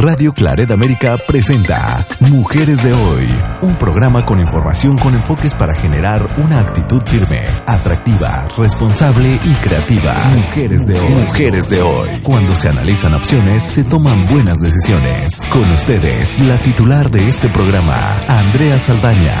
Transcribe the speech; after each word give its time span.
Radio 0.00 0.32
Claret 0.32 0.70
América 0.70 1.16
presenta 1.28 2.00
Mujeres 2.32 2.80
de 2.80 2.96
Hoy, 2.96 3.28
un 3.60 3.76
programa 3.76 4.24
con 4.24 4.40
información 4.40 4.96
con 4.96 5.12
enfoques 5.12 5.52
para 5.54 5.76
generar 5.76 6.24
una 6.40 6.64
actitud 6.64 7.04
firme, 7.04 7.44
atractiva, 7.68 8.48
responsable 8.56 9.36
y 9.44 9.52
creativa. 9.60 10.16
Mujeres 10.32 10.88
de 10.88 10.96
Hoy. 10.96 11.20
Mujeres 11.20 11.68
de 11.68 11.82
Hoy. 11.84 12.08
Cuando 12.24 12.56
se 12.56 12.72
analizan 12.72 13.12
opciones, 13.12 13.60
se 13.60 13.84
toman 13.84 14.24
buenas 14.24 14.56
decisiones. 14.64 15.44
Con 15.52 15.68
ustedes, 15.68 16.40
la 16.48 16.56
titular 16.64 17.12
de 17.12 17.28
este 17.28 17.52
programa, 17.52 18.00
Andrea 18.24 18.80
Saldaña. 18.80 19.36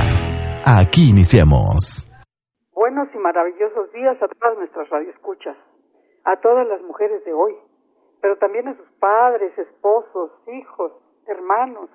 Aquí 0.60 1.08
iniciamos. 1.08 2.04
Buenos 2.76 3.08
y 3.16 3.18
maravillosos 3.18 3.88
días 3.96 4.20
a 4.20 4.28
todas 4.28 4.60
nuestras 4.60 4.84
radioescuchas, 4.92 5.56
a 6.28 6.36
todas 6.44 6.68
las 6.68 6.84
mujeres 6.84 7.24
de 7.24 7.32
hoy 7.32 7.56
pero 8.20 8.36
también 8.36 8.68
a 8.68 8.76
sus 8.76 8.90
padres, 8.98 9.56
esposos, 9.58 10.30
hijos, 10.48 10.92
hermanos, 11.26 11.90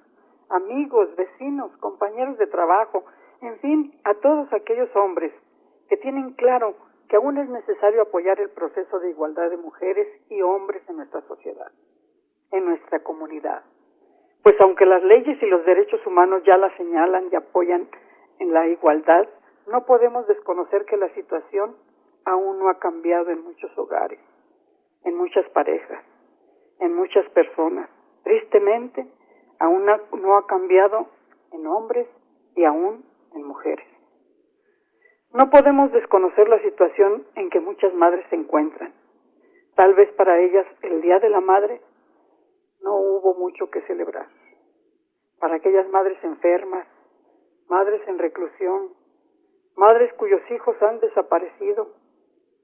amigos, 0.50 1.16
vecinos, 1.16 1.76
compañeros 1.78 2.38
de 2.38 2.48
trabajo, 2.48 3.04
en 3.42 3.58
fin, 3.60 4.00
a 4.04 4.14
todos 4.16 4.52
aquellos 4.54 4.94
hombres 4.96 5.34
que 5.90 5.98
tienen 5.98 6.34
claro 6.34 6.76
que 7.10 7.18
aún 7.18 7.38
es 7.38 7.50
necesario 7.50 8.02
apoyar 8.02 8.40
el 8.40 8.50
proceso 8.50 9.00
de 9.00 9.12
igualdad 9.12 9.50
de 9.50 9.58
mujeres 9.58 10.08
y 10.30 10.42
hombres 10.42 10.82
en 10.90 10.98
nuestra 10.98 11.22
sociedad, 11.22 11.72
en 12.52 12.66
nuestra 12.66 13.00
comunidad. 13.04 13.64
Pues 14.42 14.56
aunque 14.62 14.86
las 14.86 15.04
leyes 15.04 15.42
y 15.42 15.46
los 15.46 15.66
derechos 15.66 16.06
humanos 16.06 16.44
ya 16.46 16.58
la 16.58 16.76
señalan 16.78 17.30
y 17.32 17.36
apoyan 17.36 17.88
en 18.40 18.54
la 18.54 18.68
igualdad, 18.68 19.28
no 19.68 19.86
podemos 19.86 20.28
desconocer 20.28 20.86
que 20.86 20.98
la 20.98 21.10
situación 21.14 21.76
aún 22.26 22.60
no 22.60 22.70
ha 22.70 22.80
cambiado 22.80 23.30
en 23.30 23.44
muchos 23.44 23.76
hogares, 23.78 24.20
en 25.04 25.16
muchas 25.16 25.48
parejas, 25.50 26.04
en 26.80 26.96
muchas 26.96 27.28
personas. 27.30 27.90
Tristemente, 28.24 29.06
aún 29.60 29.86
no 29.86 30.38
ha 30.38 30.48
cambiado 30.48 31.08
en 31.52 31.68
hombres 31.68 32.08
y 32.56 32.64
aún 32.64 33.06
en 33.34 33.44
mujeres. 33.44 33.86
No 35.34 35.50
podemos 35.50 35.92
desconocer 35.92 36.48
la 36.48 36.62
situación 36.62 37.26
en 37.36 37.50
que 37.50 37.60
muchas 37.60 37.94
madres 37.94 38.26
se 38.30 38.36
encuentran. 38.36 38.94
Tal 39.76 39.94
vez 39.94 40.10
para 40.14 40.40
ellas 40.40 40.66
el 40.82 41.02
Día 41.02 41.20
de 41.20 41.30
la 41.30 41.42
Madre 41.42 41.82
no 42.82 42.96
hubo 42.96 43.34
mucho 43.34 43.70
que 43.70 43.82
celebrar. 43.82 44.28
Para 45.40 45.56
aquellas 45.56 45.90
madres 45.90 46.18
enfermas, 46.24 46.88
madres 47.68 48.02
en 48.08 48.18
reclusión, 48.18 48.94
madres 49.76 50.14
cuyos 50.14 50.42
hijos 50.52 50.82
han 50.82 51.02
desaparecido, 51.02 51.90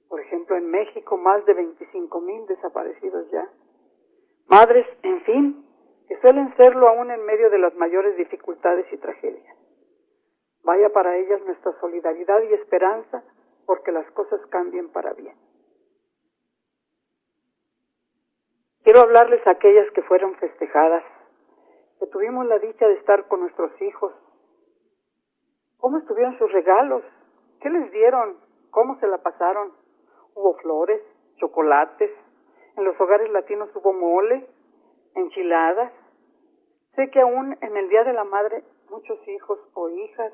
por 0.07 0.21
ejemplo 0.21 0.55
en 0.55 0.71
México 0.71 1.17
más 1.17 1.45
de 1.45 1.53
25 1.53 2.21
mil 2.21 2.45
desaparecidos 2.47 3.29
ya, 3.31 3.49
madres, 4.51 4.85
en 5.01 5.21
fin, 5.21 5.65
que 6.09 6.19
suelen 6.19 6.53
serlo 6.57 6.89
aún 6.89 7.09
en 7.09 7.25
medio 7.25 7.49
de 7.49 7.57
las 7.57 7.73
mayores 7.75 8.17
dificultades 8.17 8.85
y 8.91 8.97
tragedias. 8.97 9.57
Vaya 10.63 10.89
para 10.89 11.15
ellas 11.15 11.41
nuestra 11.45 11.71
solidaridad 11.79 12.41
y 12.43 12.53
esperanza 12.53 13.23
porque 13.65 13.93
las 13.93 14.11
cosas 14.11 14.41
cambien 14.49 14.91
para 14.91 15.13
bien. 15.13 15.37
Quiero 18.83 18.99
hablarles 18.99 19.45
a 19.47 19.51
aquellas 19.51 19.89
que 19.91 20.01
fueron 20.03 20.35
festejadas, 20.35 21.03
que 21.99 22.07
tuvimos 22.07 22.45
la 22.45 22.59
dicha 22.59 22.85
de 22.87 22.95
estar 22.95 23.29
con 23.29 23.39
nuestros 23.39 23.71
hijos. 23.81 24.13
¿Cómo 25.77 25.99
estuvieron 25.99 26.37
sus 26.37 26.51
regalos? 26.51 27.03
¿Qué 27.61 27.69
les 27.69 27.89
dieron? 27.91 28.37
¿Cómo 28.69 28.99
se 28.99 29.07
la 29.07 29.19
pasaron? 29.19 29.71
¿Hubo 30.35 30.55
flores, 30.57 31.01
chocolates, 31.37 32.11
en 32.77 32.83
los 32.83 32.99
hogares 32.99 33.29
latinos 33.31 33.69
hubo 33.75 33.93
mole, 33.93 34.47
enchiladas. 35.15 35.91
Sé 36.95 37.09
que 37.09 37.21
aún 37.21 37.57
en 37.61 37.77
el 37.77 37.89
Día 37.89 38.03
de 38.03 38.13
la 38.13 38.23
Madre 38.23 38.63
muchos 38.89 39.19
hijos 39.27 39.59
o 39.73 39.89
hijas 39.89 40.33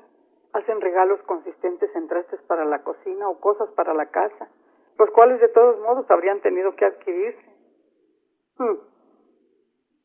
hacen 0.52 0.80
regalos 0.80 1.20
consistentes 1.22 1.94
en 1.94 2.08
trastes 2.08 2.40
para 2.42 2.64
la 2.64 2.82
cocina 2.82 3.28
o 3.28 3.40
cosas 3.40 3.68
para 3.72 3.94
la 3.94 4.06
casa, 4.06 4.48
los 4.98 5.10
cuales 5.10 5.40
de 5.40 5.48
todos 5.48 5.78
modos 5.80 6.10
habrían 6.10 6.40
tenido 6.40 6.74
que 6.74 6.84
adquirirse. 6.84 7.56
Hmm. 8.58 8.78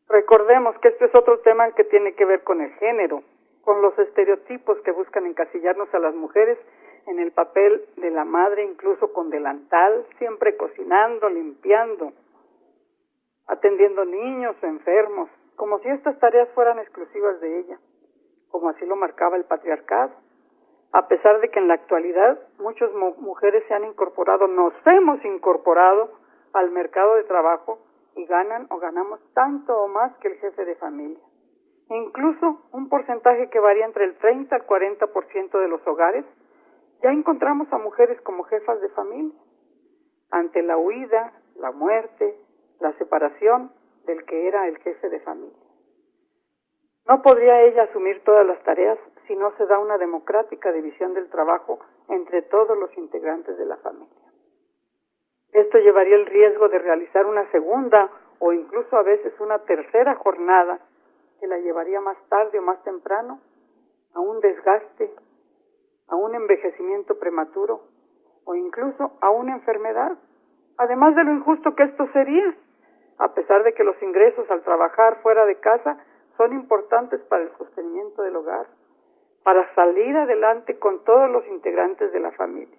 Recordemos 0.10 0.78
que 0.80 0.90
este 0.90 1.06
es 1.06 1.16
otro 1.16 1.40
tema 1.40 1.72
que 1.72 1.86
tiene 1.86 2.14
que 2.14 2.26
ver 2.26 2.44
con 2.44 2.62
el 2.62 2.72
género, 2.74 3.24
con 3.62 3.82
los 3.82 3.98
estereotipos 3.98 4.78
que 4.82 4.92
buscan 4.92 5.26
encasillarnos 5.26 5.92
a 5.94 6.00
las 6.00 6.14
mujeres 6.14 6.60
en 7.08 7.20
el 7.20 7.32
papel 7.32 7.86
de 7.98 8.12
la 8.12 8.26
madre, 8.26 8.64
incluso 8.64 9.12
con 9.14 9.30
delantal, 9.30 10.06
siempre 10.20 10.56
cocinando, 10.56 11.30
limpiando, 11.30 12.14
atendiendo 13.48 14.06
niños 14.06 14.56
o 14.62 14.66
enfermos, 14.66 15.30
como 15.56 15.80
si 15.80 15.90
estas 15.90 16.18
tareas 16.20 16.50
fueran 16.56 16.80
exclusivas 16.80 17.40
de 17.42 17.60
ella, 17.60 17.80
como 18.50 18.70
así 18.70 18.86
lo 18.86 18.96
marcaba 18.96 19.38
el 19.38 19.46
patriarcado. 19.46 20.14
A 20.92 21.08
pesar 21.08 21.40
de 21.42 21.50
que 21.50 21.60
en 21.60 21.68
la 21.68 21.74
actualidad 21.74 22.40
muchas 22.60 22.92
mujeres 22.94 23.64
se 23.68 23.74
han 23.74 23.84
incorporado, 23.84 24.48
nos 24.48 24.74
hemos 24.86 25.24
incorporado 25.26 26.12
al 26.54 26.70
mercado 26.72 27.16
de 27.16 27.24
trabajo 27.24 27.80
y 28.16 28.26
ganan 28.26 28.68
o 28.70 28.78
ganamos 28.78 29.20
tanto 29.34 29.76
o 29.76 29.88
más 29.88 30.16
que 30.18 30.28
el 30.28 30.36
jefe 30.36 30.66
de 30.66 30.76
familia. 30.76 31.20
Incluso 31.90 32.62
un 32.72 32.90
porcentaje 32.90 33.50
que 33.50 33.60
varía 33.60 33.86
entre 33.86 34.06
el 34.06 34.18
30 34.18 34.56
al 34.56 34.68
40% 34.68 35.60
de 35.60 35.68
los 35.68 35.86
hogares, 35.88 36.26
ya 37.02 37.12
encontramos 37.12 37.72
a 37.74 37.78
mujeres 37.78 38.20
como 38.22 38.44
jefas 38.44 38.80
de 38.82 38.90
familia. 38.90 39.38
Ante 40.32 40.62
la 40.62 40.78
huida, 40.78 41.34
la 41.56 41.72
muerte, 41.72 42.38
la 42.80 42.94
separación 42.98 43.72
del 44.06 44.26
que 44.26 44.48
era 44.48 44.68
el 44.68 44.78
jefe 44.80 45.10
de 45.10 45.20
familia. 45.22 45.64
No 47.08 47.22
podría 47.22 47.62
ella 47.64 47.84
asumir 47.84 48.24
todas 48.24 48.46
las 48.46 48.62
tareas 48.64 48.98
si 49.28 49.36
no 49.36 49.56
se 49.58 49.66
da 49.66 49.80
una 49.80 49.98
democrática 49.98 50.72
división 50.72 51.14
del 51.14 51.30
trabajo 51.30 51.80
entre 52.10 52.42
todos 52.44 52.78
los 52.78 52.96
integrantes 52.98 53.58
de 53.58 53.66
la 53.66 53.78
familia. 53.78 54.32
Esto 55.52 55.78
llevaría 55.78 56.16
el 56.16 56.26
riesgo 56.26 56.70
de 56.70 56.80
realizar 56.80 57.26
una 57.26 57.50
segunda 57.52 58.10
o 58.40 58.54
incluso 58.54 58.98
a 58.98 59.04
veces 59.04 59.34
una 59.40 59.60
tercera 59.60 60.16
jornada 60.16 60.80
que 61.40 61.48
la 61.48 61.58
llevaría 61.60 62.02
más 62.02 62.18
tarde 62.30 62.60
o 62.60 62.62
más 62.62 62.82
temprano 62.84 63.40
a 64.14 64.20
un 64.20 64.40
desgaste, 64.40 65.14
a 66.08 66.16
un 66.16 66.36
envejecimiento 66.36 67.20
prematuro 67.20 67.82
o 68.46 68.56
incluso 68.56 69.12
a 69.22 69.30
una 69.30 69.54
enfermedad, 69.54 70.18
además 70.78 71.16
de 71.16 71.24
lo 71.24 71.34
injusto 71.34 71.76
que 71.76 71.84
esto 71.84 72.08
sería 72.14 72.56
a 73.18 73.34
pesar 73.34 73.64
de 73.64 73.74
que 73.74 73.84
los 73.84 74.02
ingresos 74.02 74.50
al 74.50 74.64
trabajar 74.64 75.22
fuera 75.22 75.46
de 75.46 75.60
casa 75.60 75.98
son 76.38 76.54
importantes 76.54 77.22
para 77.22 77.44
el 77.44 77.58
sostenimiento 77.58 78.24
del 78.24 78.36
hogar, 78.36 78.68
para 79.44 79.74
salir 79.76 80.16
adelante 80.18 80.80
con 80.80 81.04
todos 81.04 81.30
los 81.30 81.46
integrantes 81.48 82.12
de 82.12 82.20
la 82.20 82.32
familia. 82.32 82.78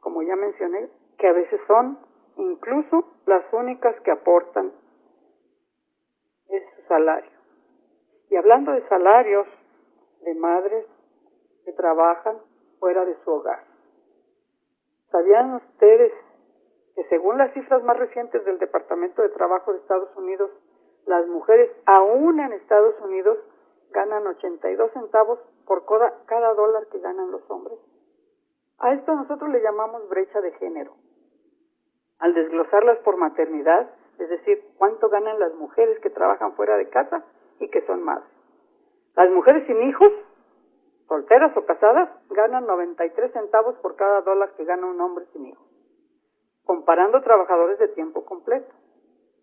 Como 0.00 0.22
ya 0.22 0.36
mencioné, 0.36 0.88
que 1.18 1.28
a 1.28 1.32
veces 1.32 1.60
son 1.66 1.98
incluso 2.36 3.04
las 3.26 3.44
únicas 3.52 3.94
que 4.00 4.10
aportan 4.10 4.72
ese 6.48 6.82
salario. 6.88 7.30
Y 8.30 8.36
hablando 8.36 8.72
de 8.72 8.88
salarios 8.88 9.46
de 10.22 10.34
madres 10.34 10.86
que 11.64 11.72
trabajan 11.72 12.38
fuera 12.80 13.04
de 13.04 13.16
su 13.22 13.30
hogar. 13.30 13.64
¿Sabían 15.10 15.54
ustedes 15.54 16.12
que 16.94 17.04
según 17.04 17.38
las 17.38 17.52
cifras 17.54 17.82
más 17.82 17.96
recientes 17.96 18.44
del 18.44 18.58
Departamento 18.58 19.22
de 19.22 19.30
Trabajo 19.30 19.72
de 19.72 19.78
Estados 19.78 20.14
Unidos, 20.16 20.50
las 21.06 21.26
mujeres 21.26 21.70
aún 21.86 22.38
en 22.40 22.52
Estados 22.52 22.94
Unidos 23.00 23.38
ganan 23.90 24.26
82 24.26 24.92
centavos 24.92 25.38
por 25.66 25.84
cada, 26.26 26.54
dólar 26.54 26.86
que 26.90 26.98
ganan 26.98 27.30
los 27.30 27.42
hombres. 27.50 27.78
A 28.78 28.92
esto 28.92 29.14
nosotros 29.14 29.50
le 29.50 29.62
llamamos 29.62 30.08
brecha 30.08 30.40
de 30.40 30.52
género. 30.52 30.94
Al 32.18 32.34
desglosarlas 32.34 32.98
por 32.98 33.16
maternidad, 33.16 33.90
es 34.18 34.28
decir, 34.28 34.62
cuánto 34.76 35.08
ganan 35.08 35.40
las 35.40 35.54
mujeres 35.54 35.98
que 36.00 36.10
trabajan 36.10 36.54
fuera 36.54 36.76
de 36.76 36.88
casa 36.88 37.24
y 37.58 37.68
que 37.68 37.84
son 37.86 38.02
madres. 38.02 38.28
Las 39.16 39.30
mujeres 39.30 39.66
sin 39.66 39.82
hijos, 39.82 40.12
solteras 41.08 41.56
o 41.56 41.64
casadas, 41.64 42.10
ganan 42.30 42.66
93 42.66 43.32
centavos 43.32 43.76
por 43.76 43.96
cada 43.96 44.20
dólar 44.22 44.52
que 44.56 44.64
gana 44.64 44.86
un 44.86 45.00
hombre 45.00 45.26
sin 45.32 45.46
hijos 45.46 45.71
comparando 46.64 47.22
trabajadores 47.22 47.78
de 47.78 47.88
tiempo 47.88 48.24
completo. 48.24 48.72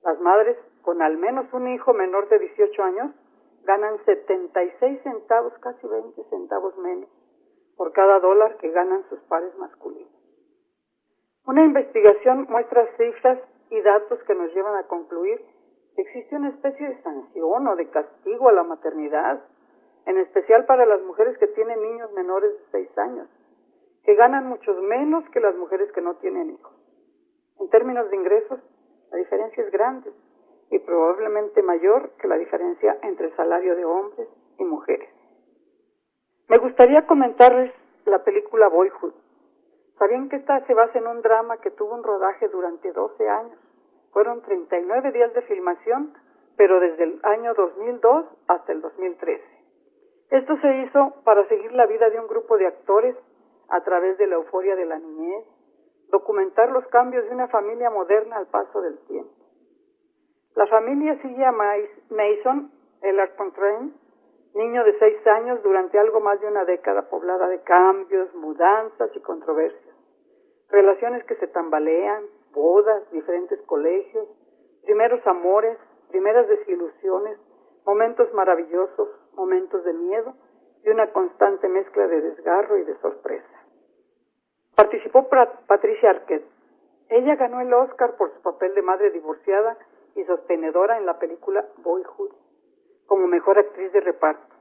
Las 0.04 0.20
madres 0.20 0.58
con 0.82 1.02
al 1.02 1.18
menos 1.18 1.52
un 1.54 1.68
hijo 1.68 1.94
menor 1.94 2.30
de 2.30 2.40
18 2.40 2.84
años 2.84 3.12
ganan 3.64 3.98
76 4.06 5.02
centavos, 5.04 5.54
casi 5.60 5.88
20 5.88 6.24
centavos 6.30 6.78
menos, 6.78 7.10
por 7.76 7.92
cada 7.92 8.20
dólar 8.20 8.58
que 8.58 8.72
ganan 8.72 9.04
sus 9.10 9.20
pares 9.24 9.56
masculinos. 9.58 10.12
Una 11.46 11.66
investigación 11.66 12.48
muestra 12.50 12.88
cifras 12.98 13.40
y 13.70 13.82
datos 13.82 14.20
que 14.24 14.36
nos 14.36 14.54
llevan 14.54 14.76
a 14.76 14.88
concluir 14.88 15.42
que 15.96 16.02
existe 16.04 16.36
una 16.36 16.50
especie 16.50 16.88
de 16.88 17.02
sanción 17.02 17.68
o 17.68 17.76
de 17.76 17.90
castigo 17.90 18.50
a 18.50 18.54
la 18.54 18.64
maternidad, 18.64 19.44
en 20.06 20.18
especial 20.18 20.66
para 20.66 20.86
las 20.86 21.02
mujeres 21.02 21.38
que 21.38 21.48
tienen 21.48 21.82
niños 21.82 22.12
menores 22.14 22.52
de 22.52 22.66
6 22.72 22.98
años, 22.98 23.28
que 24.04 24.16
ganan 24.16 24.48
muchos 24.48 24.82
menos 24.82 25.28
que 25.32 25.40
las 25.40 25.56
mujeres 25.56 25.92
que 25.92 26.02
no 26.02 26.16
tienen 26.16 26.52
hijos. 26.52 26.79
En 27.60 27.70
términos 27.70 28.10
de 28.10 28.16
ingresos, 28.16 28.60
la 29.12 29.18
diferencia 29.18 29.64
es 29.64 29.72
grande. 29.72 30.12
y 30.72 30.78
probablemente 30.78 31.64
mayor 31.64 32.12
que 32.22 32.28
la 32.28 32.38
diferencia 32.38 32.98
entre 33.02 33.26
el 33.26 33.36
salario 33.36 33.76
de 33.76 33.86
hombres 33.86 34.28
y 34.60 34.64
mujeres. 34.64 35.10
Me 36.48 36.60
gustaría 36.60 37.06
comentarles 37.08 37.74
la 38.06 38.24
película 38.24 38.68
Boyhood. 38.68 39.14
¿Sabían 39.98 40.30
que 40.30 40.38
esta 40.38 40.66
se 40.68 40.74
basa 40.74 40.98
en 41.00 41.08
un 41.08 41.22
drama 41.22 41.58
que 41.58 41.72
tuvo 41.72 41.96
un 41.96 42.04
rodaje 42.04 42.48
durante 42.50 42.92
12 42.92 43.30
años? 43.30 43.60
Fueron 44.12 44.42
39 44.42 45.12
días 45.12 45.34
de 45.34 45.42
filmación, 45.44 46.14
pero 46.56 46.80
desde 46.80 47.04
el 47.04 47.20
año 47.24 47.54
2002 47.54 48.26
hasta 48.48 48.72
el 48.72 48.82
2013. 48.82 49.44
Esto 50.32 50.56
se 50.62 50.78
hizo 50.84 51.16
para 51.24 51.48
seguir 51.48 51.72
la 51.72 51.88
vida 51.88 52.10
de 52.10 52.20
un 52.20 52.28
grupo 52.28 52.58
de 52.58 52.68
actores 52.68 53.16
a 53.70 53.82
través 53.82 54.18
de 54.18 54.28
la 54.28 54.36
euforia 54.36 54.76
de 54.76 54.86
la 54.86 55.00
niñez, 55.00 55.46
documentar 56.12 56.72
los 56.72 56.86
cambios 56.88 57.26
de 57.26 57.32
una 57.32 57.48
familia 57.48 57.90
moderna 57.90 58.38
al 58.38 58.48
paso 58.48 58.82
del 58.82 58.98
tiempo. 59.06 59.34
La 60.56 60.68
familia 60.68 61.20
sigue 61.22 61.46
a 61.46 61.52
Mason, 61.52 62.72
el 63.02 63.20
Arcontrain, 63.20 63.94
niño 64.56 64.84
de 64.84 64.98
seis 64.98 65.26
años 65.28 65.62
durante 65.64 66.00
algo 66.00 66.20
más 66.20 66.42
de 66.42 66.48
una 66.48 66.66
década 66.66 67.10
poblada 67.10 67.48
de 67.48 67.62
cambios, 67.62 68.34
mudanzas 68.36 69.10
y 69.16 69.20
controversias. 69.22 69.96
Relaciones 70.70 71.24
que 71.26 71.36
se 71.36 71.48
tambalean, 71.48 72.26
bodas, 72.52 73.10
diferentes 73.12 73.62
colegios, 73.62 74.28
primeros 74.84 75.26
amores, 75.28 75.78
primeras 76.10 76.48
desilusiones, 76.48 77.40
momentos 77.86 78.34
maravillosos, 78.34 79.10
momentos 79.36 79.84
de 79.84 79.94
miedo 79.94 80.34
y 80.84 80.90
una 80.90 81.12
constante 81.12 81.68
mezcla 81.68 82.08
de 82.08 82.22
desgarro 82.22 82.78
y 82.78 82.84
de 82.84 82.98
sorpresa. 82.98 83.59
Participó 84.80 85.28
Patricia 85.68 86.10
Arquette. 86.10 86.48
Ella 87.10 87.36
ganó 87.36 87.60
el 87.60 87.74
Oscar 87.74 88.16
por 88.16 88.34
su 88.34 88.42
papel 88.42 88.74
de 88.76 88.82
madre 88.82 89.12
divorciada 89.12 89.78
y 90.16 90.24
sostenedora 90.24 90.98
en 90.98 91.06
la 91.06 91.20
película 91.20 91.66
Boyhood 91.80 92.32
como 93.06 93.28
mejor 93.28 93.60
actriz 93.60 93.92
de 93.92 94.00
reparto. 94.00 94.56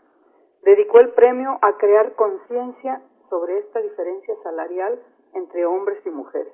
Dedicó 0.62 0.98
el 0.98 1.10
premio 1.10 1.60
a 1.62 1.76
crear 1.76 2.16
conciencia 2.16 3.00
sobre 3.30 3.58
esta 3.58 3.78
diferencia 3.78 4.34
salarial 4.42 5.00
entre 5.34 5.64
hombres 5.64 6.04
y 6.04 6.10
mujeres. 6.10 6.52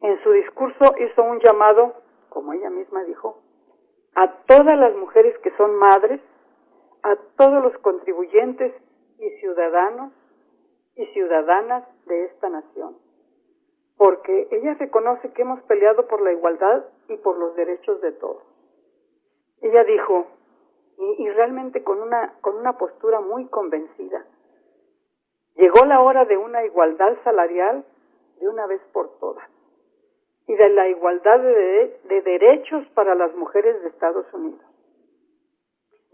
En 0.00 0.22
su 0.22 0.30
discurso 0.32 0.94
hizo 0.98 1.22
un 1.24 1.40
llamado, 1.40 1.92
como 2.30 2.54
ella 2.54 2.70
misma 2.70 3.04
dijo, 3.04 3.42
a 4.14 4.32
todas 4.46 4.78
las 4.78 4.96
mujeres 4.96 5.36
que 5.40 5.54
son 5.58 5.74
madres, 5.74 6.22
a 7.02 7.16
todos 7.36 7.62
los 7.62 7.76
contribuyentes 7.82 8.72
y 9.18 9.28
ciudadanos 9.40 10.14
y 10.96 11.06
ciudadanas 11.06 11.84
de 12.06 12.24
esta 12.26 12.48
nación, 12.48 12.96
porque 13.96 14.48
ella 14.50 14.74
reconoce 14.74 15.32
que 15.32 15.42
hemos 15.42 15.62
peleado 15.62 16.06
por 16.06 16.20
la 16.20 16.32
igualdad 16.32 16.84
y 17.08 17.16
por 17.16 17.38
los 17.38 17.54
derechos 17.56 18.00
de 18.00 18.12
todos. 18.12 18.42
Ella 19.60 19.84
dijo, 19.84 20.26
y, 21.18 21.28
realmente 21.30 21.82
con 21.82 22.00
una, 22.00 22.34
con 22.40 22.56
una 22.56 22.76
postura 22.76 23.20
muy 23.20 23.46
convencida, 23.46 24.24
llegó 25.56 25.84
la 25.84 26.00
hora 26.00 26.24
de 26.24 26.36
una 26.36 26.64
igualdad 26.64 27.16
salarial 27.24 27.84
de 28.40 28.48
una 28.48 28.66
vez 28.66 28.80
por 28.92 29.18
todas 29.18 29.48
y 30.46 30.54
de 30.54 30.68
la 30.70 30.88
igualdad 30.88 31.40
de, 31.40 32.00
de, 32.04 32.22
derechos 32.22 32.86
para 32.94 33.14
las 33.14 33.34
mujeres 33.34 33.80
de 33.82 33.88
Estados 33.88 34.26
Unidos. 34.32 34.64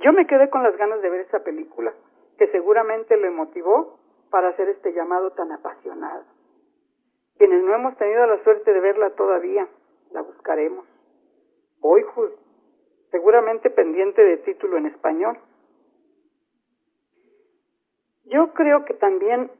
Yo 0.00 0.12
me 0.12 0.26
quedé 0.26 0.48
con 0.50 0.62
las 0.62 0.76
ganas 0.76 1.02
de 1.02 1.10
ver 1.10 1.22
esa 1.22 1.40
película, 1.40 1.92
que 2.38 2.46
seguramente 2.48 3.16
le 3.16 3.30
motivó 3.30 3.97
para 4.30 4.48
hacer 4.48 4.68
este 4.68 4.92
llamado 4.92 5.32
tan 5.32 5.52
apasionado. 5.52 6.24
Quienes 7.36 7.62
no 7.62 7.74
hemos 7.74 7.96
tenido 7.96 8.26
la 8.26 8.42
suerte 8.42 8.72
de 8.72 8.80
verla 8.80 9.10
todavía, 9.10 9.68
la 10.10 10.22
buscaremos. 10.22 10.86
Boyhood, 11.80 12.32
seguramente 13.10 13.70
pendiente 13.70 14.22
de 14.22 14.38
título 14.38 14.76
en 14.76 14.86
español. 14.86 15.38
Yo 18.24 18.52
creo 18.52 18.84
que 18.84 18.94
también 18.94 19.50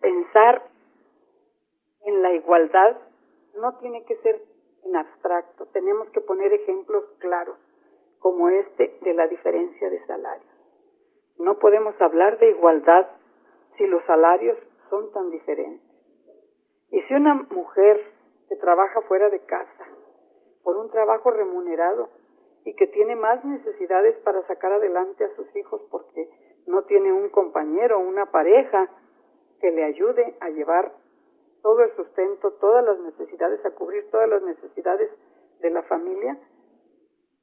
pensar 0.00 0.62
en 2.06 2.22
la 2.22 2.32
igualdad 2.32 2.96
no 3.60 3.76
tiene 3.78 4.04
que 4.04 4.16
ser 4.16 4.40
en 4.84 4.96
abstracto, 4.96 5.66
tenemos 5.66 6.08
que 6.10 6.20
poner 6.20 6.52
ejemplos 6.52 7.04
claros, 7.18 7.58
como 8.18 8.48
este 8.48 8.98
de 9.02 9.14
la 9.14 9.26
diferencia 9.28 9.90
de 9.90 10.04
salarios. 10.06 10.50
No 11.38 11.58
podemos 11.58 11.98
hablar 12.00 12.38
de 12.38 12.50
igualdad 12.50 13.06
si 13.80 13.86
los 13.86 14.04
salarios 14.04 14.58
son 14.90 15.10
tan 15.10 15.30
diferentes. 15.30 15.80
Y 16.90 17.00
si 17.00 17.14
una 17.14 17.34
mujer 17.34 17.98
que 18.46 18.56
trabaja 18.56 19.00
fuera 19.08 19.30
de 19.30 19.40
casa, 19.46 19.86
por 20.62 20.76
un 20.76 20.90
trabajo 20.90 21.30
remunerado, 21.30 22.10
y 22.66 22.74
que 22.74 22.88
tiene 22.88 23.16
más 23.16 23.42
necesidades 23.42 24.18
para 24.18 24.46
sacar 24.46 24.72
adelante 24.72 25.24
a 25.24 25.34
sus 25.34 25.56
hijos 25.56 25.80
porque 25.90 26.28
no 26.66 26.82
tiene 26.82 27.10
un 27.10 27.30
compañero, 27.30 27.96
o 27.96 28.00
una 28.00 28.26
pareja 28.26 28.86
que 29.62 29.70
le 29.70 29.82
ayude 29.82 30.36
a 30.40 30.50
llevar 30.50 30.92
todo 31.62 31.82
el 31.82 31.96
sustento, 31.96 32.52
todas 32.60 32.84
las 32.84 32.98
necesidades, 32.98 33.64
a 33.64 33.70
cubrir 33.70 34.10
todas 34.10 34.28
las 34.28 34.42
necesidades 34.42 35.10
de 35.60 35.70
la 35.70 35.82
familia, 35.84 36.38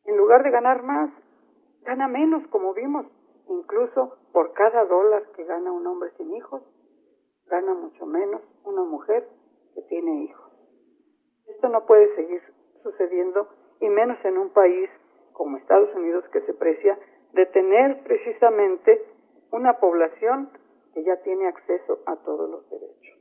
en 0.05 0.17
lugar 0.17 0.43
de 0.43 0.51
ganar 0.51 0.83
más, 0.83 1.09
gana 1.81 2.07
menos, 2.07 2.45
como 2.49 2.75
vimos. 2.75 3.07
Incluso 3.49 4.17
por 4.33 4.53
cada 4.53 4.85
dólar 4.85 5.23
que 5.35 5.43
gana 5.45 5.71
un 5.71 5.85
hombre 5.87 6.11
sin 6.17 6.33
hijos, 6.35 6.61
gana 7.47 7.73
mucho 7.73 8.05
menos 8.05 8.41
una 8.63 8.83
mujer 8.83 9.27
que 9.73 9.81
tiene 9.83 10.23
hijos. 10.23 10.51
Esto 11.47 11.69
no 11.69 11.85
puede 11.85 12.13
seguir 12.15 12.41
sucediendo, 12.83 13.47
y 13.79 13.89
menos 13.89 14.17
en 14.25 14.37
un 14.37 14.49
país 14.49 14.89
como 15.33 15.57
Estados 15.57 15.93
Unidos 15.95 16.25
que 16.31 16.41
se 16.41 16.53
precia 16.53 16.97
de 17.33 17.45
tener 17.47 18.03
precisamente 18.03 19.05
una 19.51 19.79
población 19.79 20.49
que 20.93 21.03
ya 21.03 21.17
tiene 21.21 21.47
acceso 21.47 21.99
a 22.05 22.15
todos 22.17 22.49
los 22.49 22.69
derechos. 22.69 23.19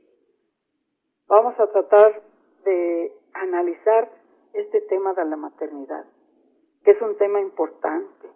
Vamos 1.27 1.59
a 1.59 1.67
tratar 1.67 2.21
de 2.63 3.13
analizar 3.33 4.11
este 4.53 4.81
tema 4.81 5.13
de 5.13 5.25
la 5.25 5.35
maternidad, 5.35 6.05
que 6.83 6.91
es 6.91 7.01
un 7.01 7.17
tema 7.17 7.39
importante, 7.39 8.29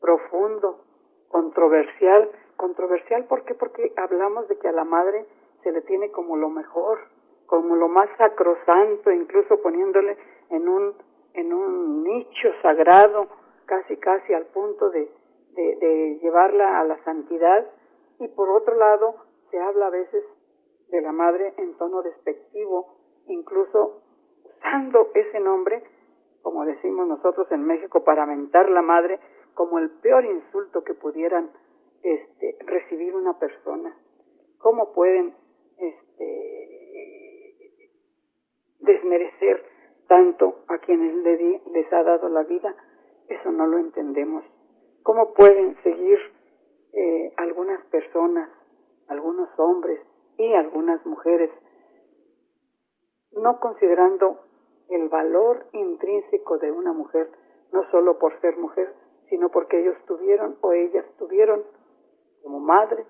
profundo, 0.00 0.84
controversial. 1.30 2.30
Controversial, 2.56 3.24
¿por 3.24 3.44
qué? 3.44 3.54
Porque 3.54 3.92
hablamos 3.96 4.48
de 4.48 4.58
que 4.58 4.68
a 4.68 4.72
la 4.72 4.84
madre 4.84 5.26
se 5.62 5.72
le 5.72 5.82
tiene 5.82 6.10
como 6.10 6.36
lo 6.36 6.48
mejor, 6.48 6.98
como 7.46 7.76
lo 7.76 7.88
más 7.88 8.08
sacrosanto, 8.16 9.10
incluso 9.10 9.60
poniéndole 9.60 10.16
en 10.50 10.68
un, 10.68 10.94
en 11.34 11.52
un 11.52 12.02
nicho 12.02 12.48
sagrado, 12.62 13.28
casi 13.66 13.96
casi 13.98 14.32
al 14.32 14.46
punto 14.46 14.90
de, 14.90 15.10
de, 15.54 15.76
de 15.76 16.18
llevarla 16.22 16.80
a 16.80 16.84
la 16.84 17.02
santidad. 17.04 17.66
Y 18.20 18.28
por 18.28 18.48
otro 18.48 18.74
lado, 18.76 19.16
se 19.50 19.60
habla 19.60 19.88
a 19.88 19.90
veces 19.90 20.24
de 20.88 21.00
la 21.00 21.12
madre 21.12 21.52
en 21.58 21.74
tono 21.74 22.02
despectivo, 22.02 22.86
incluso 23.26 24.02
usando 24.44 25.10
ese 25.14 25.40
nombre, 25.40 25.82
como 26.42 26.64
decimos 26.64 27.06
nosotros 27.06 27.50
en 27.50 27.64
México, 27.64 28.04
para 28.04 28.24
mentar 28.24 28.70
la 28.70 28.82
madre 28.82 29.18
como 29.56 29.78
el 29.78 29.90
peor 30.02 30.24
insulto 30.26 30.84
que 30.84 30.92
pudieran 30.92 31.50
este, 32.02 32.58
recibir 32.60 33.16
una 33.16 33.38
persona. 33.38 33.96
¿Cómo 34.58 34.92
pueden 34.92 35.34
este, 35.78 37.56
desmerecer 38.80 39.64
tanto 40.08 40.64
a 40.68 40.76
quienes 40.78 41.16
les 41.72 41.92
ha 41.92 42.02
dado 42.02 42.28
la 42.28 42.42
vida? 42.42 42.76
Eso 43.28 43.50
no 43.50 43.66
lo 43.66 43.78
entendemos. 43.78 44.44
¿Cómo 45.02 45.32
pueden 45.32 45.74
seguir 45.82 46.18
eh, 46.92 47.32
algunas 47.38 47.82
personas, 47.86 48.50
algunos 49.08 49.48
hombres, 49.58 50.00
y 50.36 50.52
algunas 50.52 51.04
mujeres, 51.06 51.50
no 53.32 53.58
considerando 53.58 54.38
el 54.90 55.08
valor 55.08 55.64
intrínseco 55.72 56.58
de 56.58 56.70
una 56.70 56.92
mujer, 56.92 57.30
no 57.72 57.90
solo 57.90 58.18
por 58.18 58.38
ser 58.42 58.58
mujer, 58.58 58.92
sino 59.28 59.48
porque 59.50 59.80
ellos 59.80 59.96
tuvieron 60.06 60.56
o 60.60 60.72
ellas 60.72 61.04
tuvieron 61.18 61.62
como 62.42 62.60
madre 62.60 63.04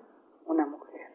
una 0.47 0.67
mujer. 0.67 1.11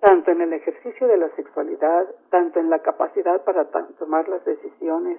Tanto 0.00 0.30
en 0.30 0.42
el 0.42 0.52
ejercicio 0.52 1.08
de 1.08 1.16
la 1.16 1.34
sexualidad, 1.36 2.06
tanto 2.30 2.60
en 2.60 2.70
la 2.70 2.80
capacidad 2.80 3.42
para 3.44 3.70
tomar 3.98 4.28
las 4.28 4.44
decisiones, 4.44 5.18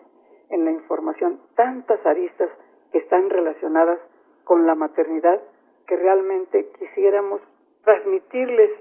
en 0.49 0.63
la 0.63 0.71
información, 0.71 1.41
tantas 1.55 2.05
aristas 2.05 2.49
que 2.91 2.99
están 2.99 3.29
relacionadas 3.29 3.99
con 4.43 4.65
la 4.65 4.75
maternidad 4.75 5.41
que 5.87 5.97
realmente 5.97 6.69
quisiéramos 6.79 7.41
transmitirles 7.83 8.71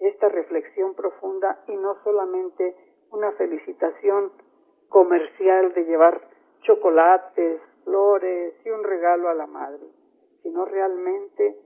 esta 0.00 0.28
reflexión 0.28 0.94
profunda 0.94 1.62
y 1.66 1.76
no 1.76 1.96
solamente 2.02 2.74
una 3.10 3.32
felicitación 3.32 4.32
comercial 4.88 5.72
de 5.74 5.84
llevar 5.84 6.20
chocolates, 6.62 7.60
flores 7.86 8.54
y 8.64 8.70
un 8.70 8.82
regalo 8.82 9.28
a 9.28 9.34
la 9.34 9.46
madre, 9.46 9.86
sino 10.42 10.64
realmente 10.64 11.56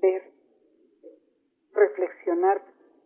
ver, 0.00 0.22
reflexionar 1.72 2.60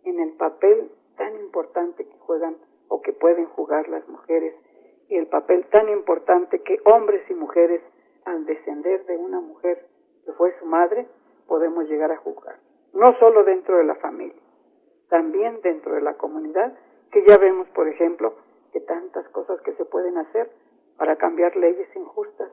en 0.04 0.18
el 0.18 0.32
papel 0.32 0.90
tan 1.16 1.36
importante 1.36 2.06
que 2.06 2.18
juegan 2.20 2.56
o 2.88 3.02
que 3.02 3.12
pueden 3.12 3.46
jugar 3.46 3.88
las 3.88 4.08
mujeres 4.08 4.54
y 5.08 5.16
el 5.16 5.26
papel 5.26 5.66
tan 5.70 5.90
importante 5.90 6.62
que 6.62 6.80
hombres 6.84 7.22
y 7.28 7.34
mujeres, 7.34 7.82
al 8.24 8.46
descender 8.46 9.04
de 9.04 9.16
una 9.16 9.40
mujer 9.40 9.86
que 10.24 10.32
fue 10.32 10.58
su 10.58 10.66
madre, 10.66 11.06
podemos 11.46 11.84
llegar 11.88 12.12
a 12.12 12.16
jugar. 12.18 12.56
No 12.94 13.12
solo 13.18 13.44
dentro 13.44 13.76
de 13.76 13.84
la 13.84 13.96
familia, 13.96 14.40
también 15.08 15.60
dentro 15.62 15.94
de 15.94 16.00
la 16.00 16.14
comunidad, 16.14 16.78
que 17.10 17.24
ya 17.26 17.36
vemos, 17.36 17.68
por 17.70 17.88
ejemplo, 17.88 18.34
que 18.72 18.80
tantas 18.80 19.28
cosas 19.30 19.60
que 19.62 19.74
se 19.74 19.84
pueden 19.84 20.16
hacer 20.16 20.50
para 21.00 21.16
cambiar 21.16 21.56
leyes 21.56 21.88
injustas, 21.96 22.52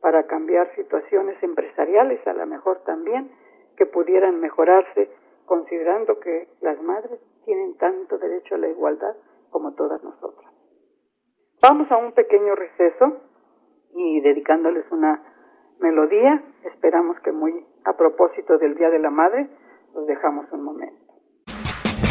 para 0.00 0.22
cambiar 0.28 0.72
situaciones 0.76 1.42
empresariales, 1.42 2.24
a 2.28 2.32
lo 2.32 2.46
mejor 2.46 2.84
también, 2.84 3.28
que 3.76 3.86
pudieran 3.86 4.38
mejorarse, 4.38 5.10
considerando 5.46 6.20
que 6.20 6.46
las 6.60 6.80
madres 6.80 7.18
tienen 7.44 7.76
tanto 7.76 8.16
derecho 8.18 8.54
a 8.54 8.58
la 8.58 8.68
igualdad 8.68 9.16
como 9.50 9.74
todas 9.74 10.00
nosotras. 10.04 10.48
Vamos 11.60 11.90
a 11.90 11.96
un 11.96 12.12
pequeño 12.12 12.54
receso 12.54 13.16
y 13.96 14.20
dedicándoles 14.20 14.84
una 14.92 15.20
melodía, 15.80 16.40
esperamos 16.72 17.18
que 17.24 17.32
muy 17.32 17.66
a 17.84 17.96
propósito 17.96 18.58
del 18.58 18.76
Día 18.76 18.90
de 18.90 19.00
la 19.00 19.10
Madre, 19.10 19.48
los 19.92 20.06
dejamos 20.06 20.46
un 20.52 20.62
momento. 20.62 21.07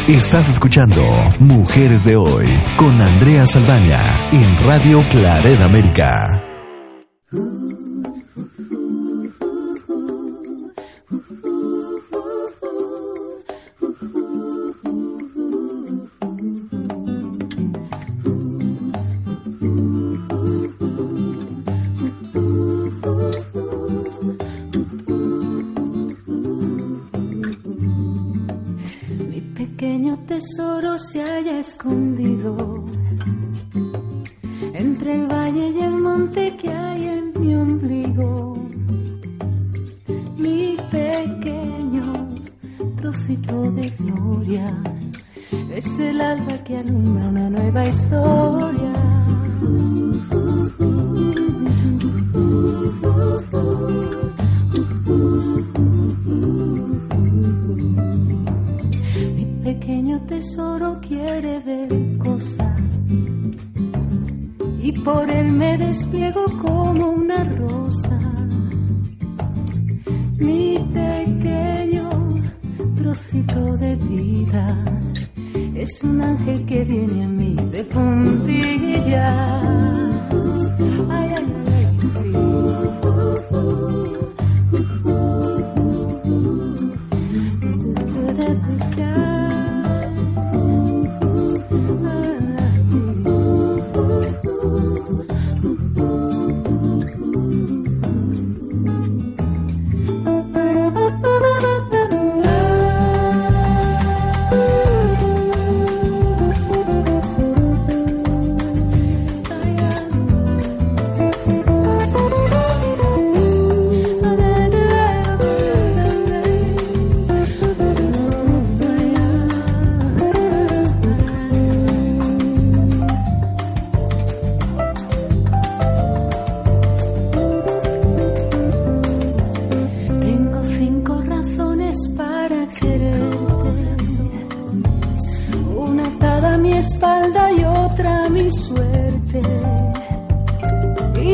Estás 0.08 0.48
escuchando 0.48 1.02
Mujeres 1.38 2.06
de 2.06 2.16
Hoy 2.16 2.46
con 2.78 2.98
Andrea 2.98 3.46
Saldaña 3.46 4.00
en 4.32 4.66
Radio 4.66 5.04
Claret 5.10 5.60
América. 5.60 6.47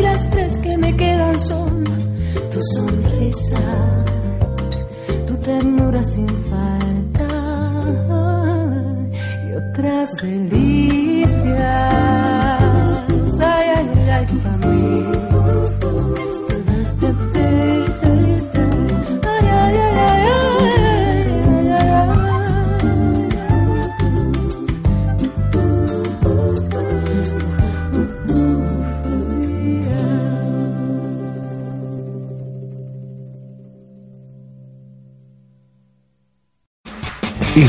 las 0.05 0.31
tres 0.31 0.57
que 0.59 0.77
me 0.77 0.95
quedan 0.97 1.39
son 1.39 1.83
tu 2.53 2.61
sonrisa, 2.75 3.65
tu 5.27 5.35
ternura 5.39 6.03
sin 6.05 6.29
falta 6.51 7.29
y 9.47 9.53
otras 9.63 10.09
delicias. 10.23 11.65
Ay, 13.41 13.67
ay, 13.77 13.87
ay, 14.17 14.27
para 14.43 14.57
mí. 14.69 15.44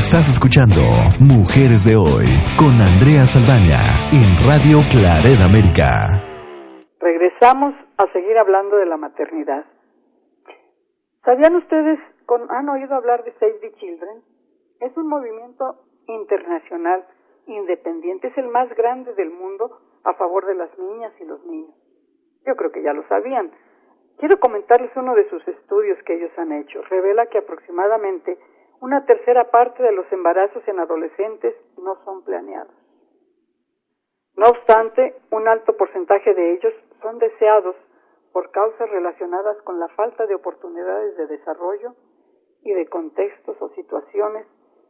Estás 0.06 0.30
escuchando 0.30 0.78
Mujeres 1.18 1.82
de 1.82 1.98
Hoy 1.98 2.30
con 2.54 2.70
Andrea 2.78 3.26
Saldaña 3.26 3.82
en 4.14 4.30
Radio 4.46 4.78
Claret 4.86 5.34
América. 5.42 6.22
Regresamos 7.02 7.74
a 7.98 8.06
seguir 8.14 8.38
hablando 8.38 8.76
de 8.76 8.86
la 8.86 8.96
maternidad. 8.98 9.66
¿Sabían 11.24 11.56
ustedes, 11.56 11.98
han 12.50 12.68
oído 12.68 12.94
hablar 12.94 13.24
de 13.24 13.32
Save 13.32 13.58
the 13.58 13.72
Children? 13.82 14.22
Es 14.78 14.96
un 14.96 15.08
movimiento 15.08 15.82
internacional 16.06 17.04
independiente, 17.48 18.28
es 18.28 18.38
el 18.38 18.46
más 18.46 18.70
grande 18.76 19.12
del 19.14 19.32
mundo 19.32 19.80
a 20.04 20.14
favor 20.14 20.46
de 20.46 20.54
las 20.54 20.70
niñas 20.78 21.12
y 21.18 21.24
los 21.24 21.44
niños. 21.46 21.74
Yo 22.46 22.54
creo 22.54 22.70
que 22.70 22.84
ya 22.84 22.92
lo 22.92 23.02
sabían. 23.08 23.50
Quiero 24.18 24.38
comentarles 24.38 24.92
uno 24.94 25.16
de 25.16 25.28
sus 25.30 25.42
estudios 25.48 25.98
que 26.06 26.14
ellos 26.14 26.30
han 26.38 26.52
hecho. 26.52 26.80
Revela 26.82 27.26
que 27.26 27.38
aproximadamente 27.38 28.38
una 28.80 29.04
tercera 29.06 29.50
parte 29.50 29.82
de 29.82 29.92
los 29.92 30.10
embarazos 30.12 30.66
en 30.68 30.78
adolescentes 30.78 31.54
no 31.78 31.96
son 32.04 32.22
planeados. 32.24 32.74
No 34.36 34.48
obstante, 34.48 35.14
un 35.30 35.48
alto 35.48 35.76
porcentaje 35.76 36.34
de 36.34 36.54
ellos 36.54 36.74
son 37.00 37.18
deseados 37.18 37.74
por 38.32 38.50
causas 38.50 38.90
relacionadas 38.90 39.56
con 39.62 39.80
la 39.80 39.88
falta 39.88 40.26
de 40.26 40.34
oportunidades 40.34 41.16
de 41.16 41.26
desarrollo 41.26 41.94
y 42.62 42.72
de 42.72 42.86
contextos 42.86 43.56
o 43.60 43.70
situaciones 43.70 44.46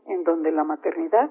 en 0.07 0.25
donde 0.25 0.51
la 0.51 0.65
maternidad 0.65 1.31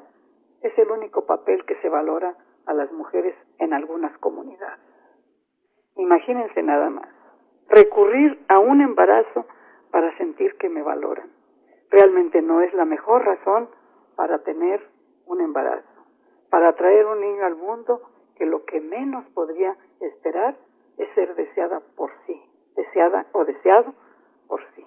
es 0.62 0.78
el 0.78 0.90
único 0.92 1.26
papel 1.26 1.66
que 1.66 1.76
se 1.82 1.90
valora 1.90 2.36
a 2.66 2.74
las 2.74 2.92
mujeres 2.94 3.36
en 3.60 3.74
algunas 3.74 4.18
comunidades. 4.20 4.80
Imagínense 5.98 6.64
nada 6.64 6.90
más, 6.90 7.10
recurrir 7.68 8.40
a 8.48 8.60
un 8.60 8.82
embarazo 8.82 9.46
para 9.92 10.16
sentir 10.18 10.56
que 10.58 10.70
me 10.70 10.82
valoran 10.82 11.30
realmente 11.96 12.42
no 12.42 12.60
es 12.60 12.74
la 12.74 12.84
mejor 12.84 13.24
razón 13.24 13.70
para 14.18 14.40
tener 14.40 14.86
un 15.28 15.40
embarazo, 15.40 15.88
para 16.50 16.76
traer 16.76 17.06
un 17.06 17.22
niño 17.22 17.46
al 17.46 17.56
mundo 17.56 18.02
que 18.36 18.46
lo 18.46 18.66
que 18.66 18.82
menos 18.82 19.26
podría 19.34 19.78
esperar 20.02 20.58
es 20.98 21.08
ser 21.16 21.34
deseada 21.36 21.82
por 21.96 22.12
sí, 22.26 22.38
deseada 22.76 23.28
o 23.32 23.46
deseado 23.46 23.94
por 24.50 24.60
sí. 24.76 24.86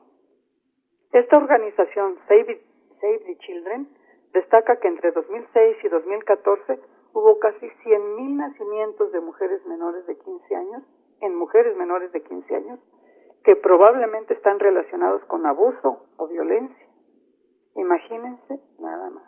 Esta 1.12 1.38
organización 1.38 2.18
Save, 2.28 2.60
Save 3.00 3.20
the 3.20 3.38
Children 3.38 3.88
destaca 4.34 4.76
que 4.76 4.88
entre 4.88 5.10
2006 5.12 5.78
y 5.84 5.88
2014 5.88 6.78
hubo 7.14 7.38
casi 7.38 7.70
100.000 7.84 8.36
nacimientos 8.36 9.12
de 9.12 9.20
mujeres 9.20 9.64
menores 9.64 10.06
de 10.06 10.18
15 10.18 10.56
años, 10.56 10.82
en 11.22 11.34
mujeres 11.34 11.74
menores 11.74 12.12
de 12.12 12.22
15 12.22 12.54
años, 12.54 12.80
que 13.44 13.56
probablemente 13.56 14.34
están 14.34 14.58
relacionados 14.58 15.24
con 15.24 15.46
abuso 15.46 16.04
o 16.18 16.28
violencia. 16.28 16.88
Imagínense 17.78 18.61
nada 18.80 19.11
más. 19.11 19.25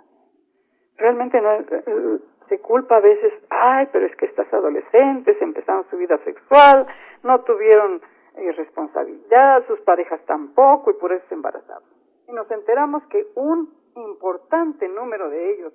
Realmente 0.97 1.41
no, 1.41 1.53
eh, 1.53 2.19
se 2.49 2.59
culpa 2.59 2.97
a 2.97 3.01
veces, 3.01 3.33
ay, 3.49 3.89
pero 3.93 4.07
es 4.07 4.17
que 4.17 4.27
estas 4.27 4.53
adolescentes 4.53 5.41
empezaron 5.41 5.89
su 5.89 5.97
vida 5.97 6.19
sexual, 6.25 6.85
no 7.23 7.41
tuvieron 7.43 8.03
eh, 8.35 8.53
responsabilidad, 8.53 9.65
sus 9.69 9.81
parejas 9.83 10.21
tampoco 10.27 10.91
y 10.91 10.95
por 10.95 11.13
eso 11.13 11.25
se 11.29 11.35
embarazaron. 11.37 11.89
Y 12.27 12.33
nos 12.33 12.51
enteramos 12.51 13.05
que 13.05 13.25
un 13.37 13.73
importante 13.95 14.89
número 14.89 15.31
de 15.31 15.53
ellos, 15.53 15.73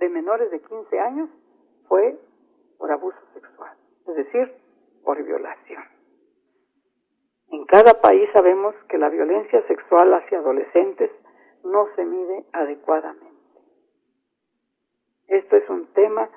de 0.00 0.08
menores 0.08 0.50
de 0.50 0.60
15 0.60 0.98
años, 0.98 1.30
fue 1.86 2.18
por 2.78 2.90
abuso 2.90 3.18
sexual, 3.32 3.76
es 4.08 4.16
decir, 4.16 4.54
por 5.04 5.22
violación. 5.22 5.84
En 7.50 7.64
cada 7.64 8.00
país 8.00 8.28
sabemos 8.32 8.74
que 8.88 8.98
la 8.98 9.08
violencia 9.08 9.64
sexual 9.68 10.12
hacia 10.14 10.38
adolescentes 10.38 11.10
no 11.68 11.86
se 11.94 12.04
mide 12.04 12.44
adecuadamente. 12.52 13.26
Esto 15.28 15.56
es 15.56 15.68
un 15.68 15.86
tema 15.92 16.28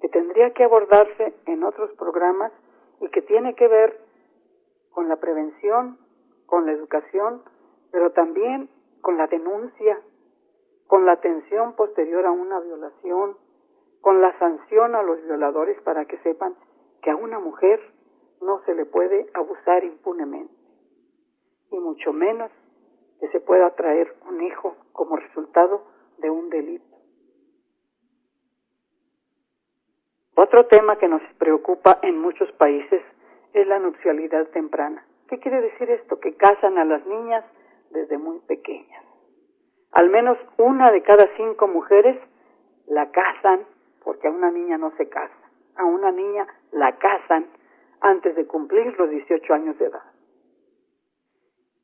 que 0.00 0.08
tendría 0.08 0.52
que 0.52 0.64
abordarse 0.64 1.34
en 1.46 1.64
otros 1.64 1.90
programas 1.92 2.52
y 3.00 3.08
que 3.08 3.22
tiene 3.22 3.54
que 3.54 3.68
ver 3.68 3.98
con 4.90 5.08
la 5.08 5.16
prevención, 5.16 5.98
con 6.46 6.66
la 6.66 6.72
educación, 6.72 7.42
pero 7.90 8.12
también 8.12 8.70
con 9.00 9.16
la 9.16 9.26
denuncia, 9.26 10.00
con 10.86 11.04
la 11.04 11.12
atención 11.12 11.74
posterior 11.74 12.24
a 12.24 12.30
una 12.30 12.60
violación, 12.60 13.36
con 14.00 14.20
la 14.20 14.38
sanción 14.38 14.94
a 14.94 15.02
los 15.02 15.22
violadores 15.24 15.80
para 15.82 16.04
que 16.04 16.18
sepan 16.18 16.54
que 17.02 17.10
a 17.10 17.16
una 17.16 17.40
mujer 17.40 17.80
no 18.40 18.62
se 18.64 18.74
le 18.74 18.84
puede 18.84 19.26
abusar 19.34 19.84
impunemente, 19.84 20.54
y 21.70 21.78
mucho 21.78 22.12
menos 22.12 22.50
que 23.20 23.28
se 23.28 23.40
pueda 23.40 23.70
traer 23.74 24.14
un 24.28 24.42
hijo 24.42 24.76
como 24.92 25.16
resultado 25.16 25.82
de 26.18 26.30
un 26.30 26.50
delito. 26.50 26.96
Otro 30.34 30.66
tema 30.66 30.96
que 30.96 31.08
nos 31.08 31.22
preocupa 31.38 31.98
en 32.02 32.18
muchos 32.18 32.50
países 32.52 33.02
es 33.54 33.66
la 33.66 33.78
nupcialidad 33.78 34.46
temprana. 34.48 35.06
¿Qué 35.28 35.38
quiere 35.40 35.62
decir 35.62 35.90
esto? 35.90 36.20
Que 36.20 36.34
casan 36.34 36.76
a 36.78 36.84
las 36.84 37.04
niñas 37.06 37.44
desde 37.90 38.18
muy 38.18 38.38
pequeñas. 38.40 39.02
Al 39.92 40.10
menos 40.10 40.36
una 40.58 40.90
de 40.92 41.02
cada 41.02 41.26
cinco 41.36 41.68
mujeres 41.68 42.18
la 42.86 43.10
casan, 43.10 43.64
porque 44.04 44.28
a 44.28 44.30
una 44.30 44.50
niña 44.50 44.76
no 44.76 44.92
se 44.98 45.08
casa, 45.08 45.50
a 45.76 45.84
una 45.84 46.12
niña 46.12 46.46
la 46.72 46.98
casan 46.98 47.46
antes 48.00 48.36
de 48.36 48.46
cumplir 48.46 48.94
los 48.98 49.08
18 49.08 49.54
años 49.54 49.78
de 49.78 49.86
edad. 49.86 50.02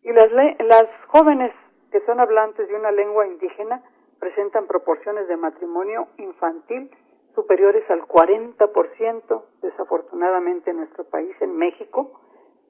Y 0.02 0.12
las, 0.12 0.30
las 0.32 0.88
jóvenes 1.09 1.52
que 1.90 2.00
son 2.06 2.21
hablantes 2.21 2.68
de 2.68 2.75
una 2.75 2.90
lengua 2.90 3.26
indígena 3.26 3.82
presentan 4.18 4.66
proporciones 4.66 5.28
de 5.28 5.37
matrimonio 5.37 6.09
infantil 6.18 6.90
superiores 7.35 7.88
al 7.90 8.02
40%, 8.02 9.44
desafortunadamente 9.62 10.71
en 10.71 10.78
nuestro 10.78 11.04
país, 11.04 11.35
en 11.40 11.56
México, 11.56 12.21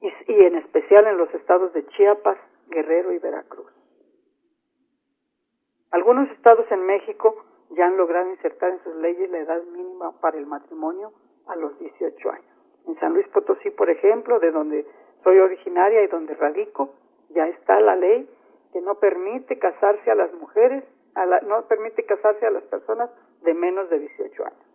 y, 0.01 0.07
y, 0.07 0.45
en 0.45 0.55
especial 0.55 1.07
en 1.07 1.17
los 1.17 1.33
estados 1.33 1.73
de 1.73 1.85
Chiapas, 1.87 2.37
Guerrero 2.67 3.11
y 3.11 3.19
Veracruz. 3.19 3.71
Algunos 5.91 6.29
estados 6.31 6.65
en 6.71 6.85
México 6.85 7.35
ya 7.71 7.85
han 7.85 7.97
logrado 7.97 8.29
insertar 8.29 8.71
en 8.71 8.83
sus 8.83 8.95
leyes 8.95 9.29
la 9.29 9.39
edad 9.39 9.61
mínima 9.63 10.19
para 10.19 10.37
el 10.37 10.45
matrimonio 10.45 11.11
a 11.47 11.55
los 11.55 11.77
18 11.79 12.31
años. 12.31 12.53
En 12.87 12.99
San 12.99 13.13
Luis 13.13 13.27
Potosí, 13.29 13.69
por 13.71 13.89
ejemplo, 13.89 14.39
de 14.39 14.51
donde 14.51 14.85
soy 15.23 15.39
originaria 15.39 16.03
y 16.03 16.07
donde 16.07 16.35
radico, 16.35 16.95
ya 17.33 17.47
está 17.47 17.79
la 17.79 17.95
ley 17.95 18.29
que 18.71 18.81
no 18.81 18.95
permite 18.95 19.59
casarse 19.59 20.09
a 20.09 20.15
las 20.15 20.33
mujeres, 20.33 20.83
a 21.15 21.25
la, 21.25 21.39
no 21.41 21.67
permite 21.67 22.05
casarse 22.05 22.45
a 22.45 22.51
las 22.51 22.63
personas 22.63 23.09
de 23.41 23.53
menos 23.53 23.89
de 23.89 23.99
18 23.99 24.45
años. 24.45 24.65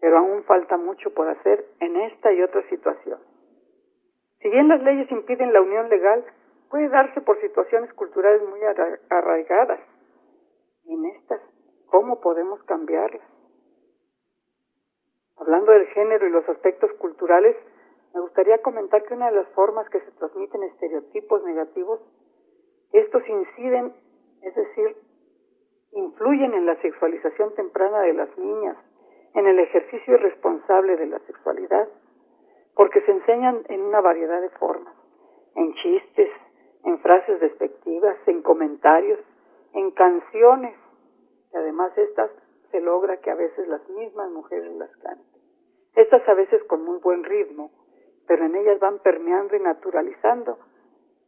Pero 0.00 0.18
aún 0.18 0.44
falta 0.44 0.76
mucho 0.76 1.12
por 1.12 1.28
hacer 1.28 1.64
en 1.80 1.96
esta 1.96 2.32
y 2.32 2.42
otras 2.42 2.64
situaciones. 2.66 3.26
Si 4.40 4.48
bien 4.48 4.68
las 4.68 4.82
leyes 4.82 5.10
impiden 5.10 5.52
la 5.52 5.60
unión 5.60 5.88
legal, 5.88 6.24
puede 6.70 6.88
darse 6.88 7.20
por 7.20 7.40
situaciones 7.40 7.92
culturales 7.94 8.42
muy 8.48 8.60
arraigadas. 9.10 9.80
Y 10.84 10.94
en 10.94 11.06
estas, 11.06 11.40
¿cómo 11.86 12.20
podemos 12.20 12.62
cambiarlas? 12.64 13.22
Hablando 15.38 15.72
del 15.72 15.86
género 15.88 16.26
y 16.26 16.30
los 16.30 16.48
aspectos 16.48 16.92
culturales, 16.94 17.56
me 18.14 18.20
gustaría 18.20 18.58
comentar 18.62 19.04
que 19.04 19.14
una 19.14 19.30
de 19.30 19.36
las 19.36 19.48
formas 19.48 19.88
que 19.90 20.00
se 20.00 20.10
transmiten 20.12 20.62
estereotipos 20.62 21.44
negativos, 21.44 22.00
estos 22.92 23.28
inciden, 23.28 23.92
es 24.42 24.54
decir, 24.54 24.96
influyen 25.92 26.54
en 26.54 26.66
la 26.66 26.80
sexualización 26.80 27.54
temprana 27.54 28.00
de 28.00 28.14
las 28.14 28.36
niñas, 28.38 28.76
en 29.34 29.46
el 29.46 29.58
ejercicio 29.58 30.14
irresponsable 30.14 30.96
de 30.96 31.06
la 31.06 31.18
sexualidad, 31.20 31.88
porque 32.74 33.00
se 33.02 33.12
enseñan 33.12 33.62
en 33.68 33.82
una 33.82 34.00
variedad 34.00 34.40
de 34.40 34.50
formas, 34.50 34.94
en 35.54 35.74
chistes, 35.74 36.30
en 36.84 36.98
frases 37.00 37.40
despectivas, 37.40 38.16
en 38.26 38.42
comentarios, 38.42 39.18
en 39.74 39.90
canciones, 39.90 40.74
y 41.52 41.56
además 41.56 41.96
estas 41.98 42.30
se 42.70 42.80
logra 42.80 43.18
que 43.18 43.30
a 43.30 43.34
veces 43.34 43.66
las 43.68 43.86
mismas 43.90 44.30
mujeres 44.30 44.74
las 44.76 44.94
canten. 44.98 45.40
Estas 45.94 46.26
a 46.28 46.34
veces 46.34 46.62
con 46.64 46.84
muy 46.84 46.98
buen 46.98 47.24
ritmo, 47.24 47.70
pero 48.28 48.44
en 48.44 48.54
ellas 48.54 48.78
van 48.78 48.98
permeando 48.98 49.56
y 49.56 49.60
naturalizando 49.60 50.58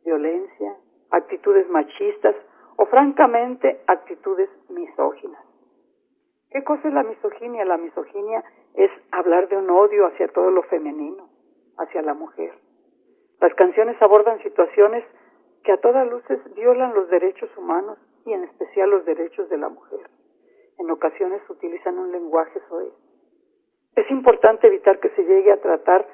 violencia, 0.05 0.77
actitudes 1.11 1.69
machistas 1.71 2.37
o 2.77 2.87
francamente 2.87 3.81
actitudes 3.87 4.49
misóginas. 4.69 5.43
¿Qué 6.51 6.63
cosa 6.63 6.89
es 6.89 6.95
la 6.95 7.03
misoginia? 7.03 7.65
La 7.65 7.79
misoginia 7.79 8.45
es 8.75 8.91
hablar 9.13 9.49
de 9.49 9.57
un 9.57 9.71
odio 9.71 10.07
hacia 10.07 10.29
todo 10.29 10.51
lo 10.51 10.63
femenino, 10.65 11.29
hacia 11.79 12.03
la 12.03 12.15
mujer. 12.15 12.53
Las 13.41 13.55
canciones 13.55 14.01
abordan 14.03 14.43
situaciones 14.43 15.05
que 15.65 15.73
a 15.73 15.81
todas 15.81 16.07
luces 16.09 16.39
violan 16.55 16.95
los 16.95 17.09
derechos 17.09 17.51
humanos 17.57 17.99
y 18.27 18.33
en 18.33 18.45
especial 18.45 18.91
los 18.91 19.05
derechos 19.07 19.49
de 19.49 19.59
la 19.59 19.69
mujer. 19.69 20.01
En 20.79 20.91
ocasiones 20.91 21.43
utilizan 21.49 21.99
un 21.99 22.13
lenguaje 22.13 22.61
soez. 22.69 22.93
Es 23.97 24.11
importante 24.11 24.67
evitar 24.67 24.99
que 25.01 25.11
se 25.11 25.23
llegue 25.23 25.53
a 25.53 25.61
tratar 25.61 26.07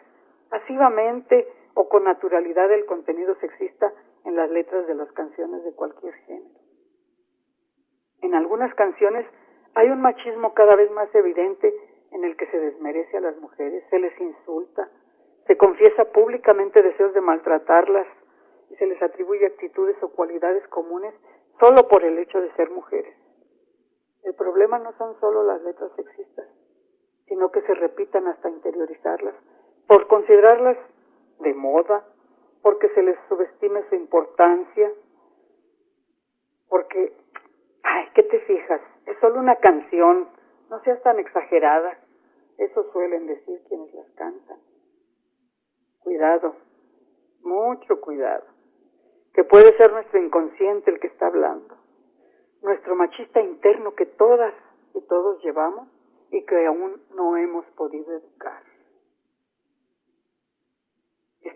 pasivamente 0.49 1.47
o 1.75 1.89
con 1.89 2.05
naturalidad 2.05 2.71
el 2.73 2.87
contenido 2.87 3.35
sexista 3.37 3.93
en 4.25 4.37
las 4.37 4.51
letras 4.51 4.87
de 4.87 4.95
las 4.95 5.11
canciones 5.13 5.63
de 5.65 5.73
cualquier 5.73 6.15
género. 6.15 6.61
En 8.23 8.35
algunas 8.35 8.75
canciones 8.75 9.27
hay 9.75 9.91
un 9.91 10.01
machismo 10.01 10.55
cada 10.55 10.75
vez 10.75 10.91
más 10.91 11.15
evidente 11.15 11.73
en 12.13 12.25
el 12.25 12.37
que 12.37 12.47
se 12.47 12.59
desmerece 12.59 13.19
a 13.19 13.21
las 13.21 13.37
mujeres, 13.39 13.85
se 13.91 13.99
les 13.99 14.19
insulta, 14.21 14.89
se 15.47 15.57
confiesa 15.57 16.07
públicamente 16.07 16.83
deseos 16.83 17.13
de 17.15 17.21
maltratarlas 17.21 18.07
y 18.71 18.77
se 18.77 18.87
les 18.87 19.01
atribuye 19.03 19.47
actitudes 19.47 19.97
o 20.03 20.09
cualidades 20.09 20.67
comunes 20.69 21.15
solo 21.61 21.87
por 21.89 22.05
el 22.05 22.19
hecho 22.19 22.41
de 22.41 22.53
ser 22.55 22.71
mujeres. 22.71 23.15
El 24.25 24.35
problema 24.35 24.79
no 24.79 24.93
son 24.99 25.19
solo 25.21 25.45
las 25.45 25.63
letras 25.63 25.93
sexistas, 25.95 26.49
sino 27.27 27.51
que 27.51 27.63
se 27.63 27.75
repitan 27.75 28.27
hasta 28.27 28.49
interiorizarlas, 28.49 29.35
por 29.87 30.07
considerarlas 30.09 30.77
de 31.41 31.55
moda, 31.55 32.05
porque 32.63 32.89
se 32.91 33.03
les 33.03 33.17
subestime 33.29 33.89
su 33.89 33.95
importancia, 33.95 34.91
porque, 36.69 37.13
ay, 37.83 38.09
¿qué 38.15 38.23
te 38.25 38.41
fijas? 38.41 38.81
Es 39.07 39.17
solo 39.21 39.39
una 39.39 39.57
canción, 39.57 40.29
no 40.69 40.81
seas 40.83 41.01
tan 41.03 41.19
exagerada. 41.19 41.99
Eso 42.59 42.91
suelen 42.93 43.27
decir 43.27 43.61
quienes 43.69 43.93
las 43.95 44.11
cantan. 44.13 44.59
Cuidado, 46.01 46.57
mucho 47.43 48.01
cuidado, 48.01 48.45
que 49.35 49.45
puede 49.45 49.77
ser 49.77 49.93
nuestro 49.93 50.21
inconsciente 50.21 50.91
el 50.91 50.99
que 50.99 51.09
está 51.09 51.27
hablando, 51.27 51.77
nuestro 52.63 52.97
machista 52.97 53.41
interno 53.41 53.95
que 53.95 54.07
todas 54.07 54.55
y 54.95 55.01
todos 55.03 55.43
llevamos 55.45 55.89
y 56.31 56.45
que 56.45 56.67
aún 56.67 57.03
no 57.15 57.37
hemos 57.37 57.65
podido 57.77 58.17
educar. 58.17 58.63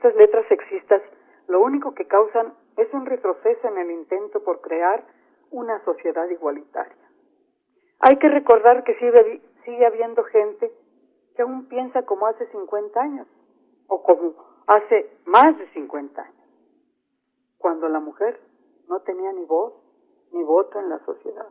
Estas 0.00 0.16
letras 0.16 0.46
sexistas 0.48 1.02
lo 1.46 1.60
único 1.60 1.92
que 1.94 2.06
causan 2.06 2.54
es 2.78 2.90
un 2.94 3.04
retroceso 3.04 3.68
en 3.68 3.76
el 3.76 3.90
intento 3.90 4.42
por 4.42 4.62
crear 4.62 5.04
una 5.50 5.84
sociedad 5.84 6.26
igualitaria. 6.30 7.10
Hay 7.98 8.16
que 8.16 8.30
recordar 8.30 8.82
que 8.84 8.94
sigue, 8.94 9.42
sigue 9.66 9.84
habiendo 9.84 10.24
gente 10.24 10.72
que 11.36 11.42
aún 11.42 11.68
piensa 11.68 12.06
como 12.06 12.26
hace 12.28 12.46
50 12.46 12.98
años 12.98 13.26
o 13.88 14.02
como 14.02 14.36
hace 14.68 15.18
más 15.26 15.58
de 15.58 15.68
50 15.74 16.22
años, 16.22 16.48
cuando 17.58 17.86
la 17.90 18.00
mujer 18.00 18.40
no 18.88 19.00
tenía 19.00 19.32
ni 19.34 19.44
voz 19.44 19.74
ni 20.32 20.42
voto 20.42 20.80
en 20.80 20.88
la 20.88 20.98
sociedad, 21.00 21.48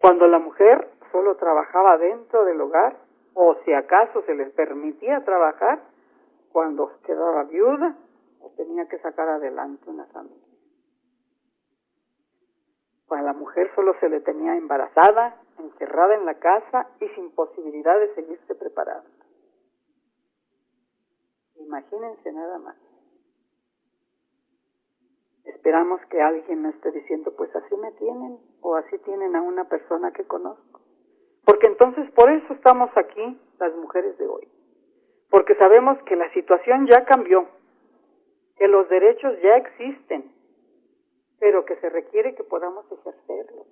cuando 0.00 0.26
la 0.26 0.40
mujer 0.40 0.90
solo 1.12 1.36
trabajaba 1.36 1.98
dentro 1.98 2.46
del 2.46 2.60
hogar 2.60 2.96
o 3.34 3.54
si 3.64 3.72
acaso 3.72 4.22
se 4.22 4.34
les 4.34 4.50
permitía 4.54 5.24
trabajar 5.24 5.93
cuando 6.54 7.00
quedaba 7.04 7.42
viuda 7.42 7.96
o 8.40 8.48
tenía 8.50 8.86
que 8.86 9.00
sacar 9.00 9.28
adelante 9.28 9.90
una 9.90 10.06
familia. 10.06 10.46
A 13.10 13.22
la 13.22 13.32
mujer 13.32 13.72
solo 13.74 13.92
se 13.98 14.08
le 14.08 14.20
tenía 14.20 14.56
embarazada, 14.56 15.42
encerrada 15.58 16.14
en 16.14 16.24
la 16.24 16.34
casa 16.34 16.90
y 17.00 17.08
sin 17.08 17.32
posibilidad 17.32 17.98
de 17.98 18.14
seguirse 18.14 18.54
preparando. 18.54 19.10
Imagínense 21.56 22.32
nada 22.32 22.58
más. 22.58 22.76
Esperamos 25.42 26.00
que 26.08 26.22
alguien 26.22 26.62
no 26.62 26.68
esté 26.68 26.92
diciendo, 26.92 27.34
pues 27.36 27.54
así 27.56 27.76
me 27.76 27.90
tienen 27.92 28.38
o 28.60 28.76
así 28.76 28.96
tienen 28.98 29.34
a 29.34 29.42
una 29.42 29.64
persona 29.64 30.12
que 30.12 30.24
conozco. 30.24 30.80
Porque 31.44 31.66
entonces 31.66 32.08
por 32.12 32.30
eso 32.30 32.54
estamos 32.54 32.90
aquí 32.96 33.40
las 33.58 33.74
mujeres 33.74 34.16
de 34.18 34.28
hoy. 34.28 34.53
Porque 35.34 35.56
sabemos 35.56 36.00
que 36.04 36.14
la 36.14 36.32
situación 36.32 36.86
ya 36.86 37.04
cambió, 37.06 37.48
que 38.56 38.68
los 38.68 38.88
derechos 38.88 39.34
ya 39.42 39.56
existen, 39.56 40.30
pero 41.40 41.64
que 41.64 41.74
se 41.80 41.90
requiere 41.90 42.36
que 42.36 42.44
podamos 42.44 42.86
ejercerlos 42.92 43.66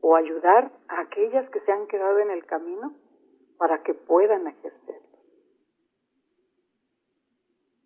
o 0.00 0.16
ayudar 0.16 0.70
a 0.88 1.00
aquellas 1.00 1.50
que 1.50 1.60
se 1.60 1.70
han 1.70 1.86
quedado 1.86 2.18
en 2.20 2.30
el 2.30 2.46
camino 2.46 2.94
para 3.58 3.82
que 3.82 3.92
puedan 3.92 4.46
ejercerlos. 4.46 5.20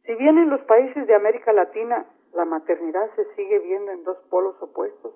Si 0.05 0.15
bien 0.15 0.39
en 0.39 0.49
los 0.49 0.61
países 0.61 1.05
de 1.09 1.17
América 1.17 1.53
Latina 1.53 2.07
la 2.33 2.45
maternidad 2.45 3.11
se 3.17 3.25
sigue 3.35 3.59
viendo 3.59 3.91
en 3.91 4.05
dos 4.05 4.19
polos 4.31 4.55
opuestos, 4.63 5.15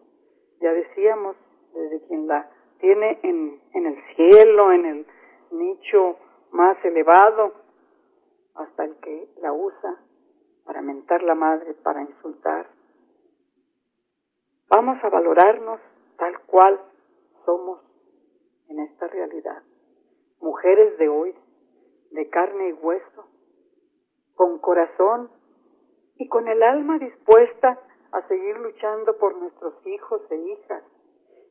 ya 0.60 0.72
decíamos, 0.72 1.36
desde 1.72 2.04
quien 2.08 2.26
la 2.26 2.50
tiene 2.80 3.20
en, 3.22 3.60
el 3.72 4.04
cielo, 4.16 4.72
en 4.72 4.84
el 4.84 5.06
nicho 5.52 6.16
más 6.52 6.76
elevado, 6.84 7.54
hasta 8.54 8.84
el 8.84 8.96
que 8.96 9.28
la 9.40 9.52
usa 9.52 9.96
para 10.64 10.82
mentar 10.82 11.22
la 11.22 11.34
madre, 11.34 11.74
para 11.74 12.02
insultar. 12.02 12.66
Vamos 14.68 15.02
a 15.02 15.08
valorarnos 15.08 15.80
tal 16.18 16.38
cual 16.42 16.80
somos 17.44 17.80
en 18.68 18.80
esta 18.80 19.08
realidad. 19.08 19.62
Mujeres 20.40 20.98
de 20.98 21.08
hoy, 21.08 21.34
de 22.10 22.28
carne 22.28 22.68
y 22.68 22.72
hueso, 22.72 23.26
con 24.34 24.58
corazón 24.58 25.30
y 26.16 26.28
con 26.28 26.48
el 26.48 26.62
alma 26.62 26.98
dispuesta 26.98 27.78
a 28.12 28.28
seguir 28.28 28.58
luchando 28.58 29.16
por 29.18 29.36
nuestros 29.36 29.74
hijos 29.86 30.22
e 30.30 30.36
hijas. 30.36 30.82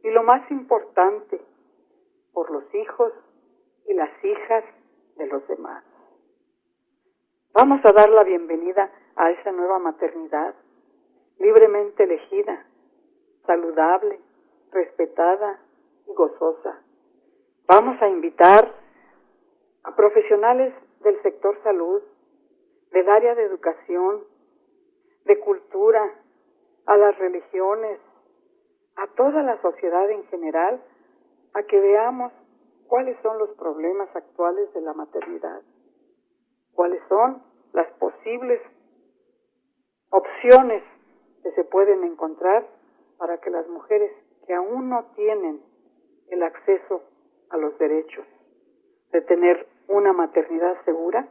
Y 0.03 0.09
lo 0.11 0.23
más 0.23 0.49
importante, 0.51 1.41
por 2.33 2.51
los 2.51 2.63
hijos 2.73 3.13
y 3.87 3.93
las 3.93 4.11
hijas 4.23 4.63
los 5.27 5.47
demás. 5.47 5.83
Vamos 7.53 7.83
a 7.83 7.91
dar 7.91 8.09
la 8.09 8.23
bienvenida 8.23 8.89
a 9.15 9.31
esa 9.31 9.51
nueva 9.51 9.79
maternidad, 9.79 10.55
libremente 11.39 12.03
elegida, 12.03 12.65
saludable, 13.45 14.19
respetada 14.71 15.59
y 16.07 16.13
gozosa. 16.13 16.81
Vamos 17.67 18.01
a 18.01 18.07
invitar 18.07 18.73
a 19.83 19.95
profesionales 19.95 20.73
del 21.01 21.21
sector 21.21 21.61
salud, 21.63 22.01
del 22.91 23.09
área 23.09 23.35
de 23.35 23.43
educación, 23.43 24.23
de 25.25 25.39
cultura, 25.39 26.09
a 26.85 26.97
las 26.97 27.17
religiones, 27.17 27.99
a 28.95 29.07
toda 29.15 29.43
la 29.43 29.61
sociedad 29.61 30.09
en 30.09 30.25
general, 30.25 30.81
a 31.53 31.63
que 31.63 31.79
veamos 31.79 32.31
cuáles 32.91 33.15
son 33.21 33.37
los 33.37 33.49
problemas 33.51 34.13
actuales 34.13 34.73
de 34.73 34.81
la 34.81 34.91
maternidad, 34.91 35.61
cuáles 36.73 37.01
son 37.07 37.41
las 37.71 37.89
posibles 37.93 38.59
opciones 40.09 40.83
que 41.41 41.53
se 41.53 41.63
pueden 41.63 42.03
encontrar 42.03 42.67
para 43.17 43.37
que 43.37 43.49
las 43.49 43.65
mujeres 43.69 44.11
que 44.45 44.53
aún 44.53 44.89
no 44.89 45.05
tienen 45.15 45.61
el 46.31 46.43
acceso 46.43 47.03
a 47.49 47.55
los 47.55 47.77
derechos 47.77 48.25
de 49.13 49.21
tener 49.21 49.65
una 49.87 50.11
maternidad 50.11 50.75
segura, 50.83 51.29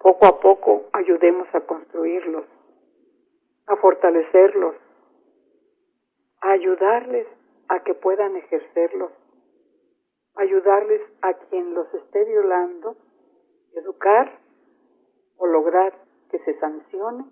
poco 0.00 0.26
a 0.26 0.40
poco 0.40 0.86
ayudemos 0.92 1.46
a 1.54 1.60
construirlos, 1.60 2.46
a 3.68 3.76
fortalecerlos, 3.76 4.74
a 6.40 6.50
ayudarles 6.50 7.28
a 7.68 7.78
que 7.84 7.94
puedan 7.94 8.34
ejercerlos, 8.34 9.12
ayudarles 10.36 11.02
a 11.22 11.34
quien 11.34 11.74
los 11.74 11.92
esté 11.94 12.24
violando, 12.24 12.96
educar 13.74 14.38
o 15.36 15.46
lograr 15.46 15.92
que 16.30 16.38
se 16.40 16.58
sancione 16.58 17.24